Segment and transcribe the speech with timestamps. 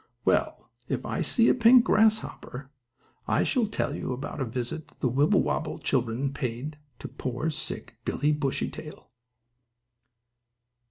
[0.25, 2.71] Well, if I see a pink grasshopper,
[3.27, 8.31] I shall tell you about a visit the Wibblewobble children paid to poor, sick, Billie
[8.31, 9.11] Bushytail.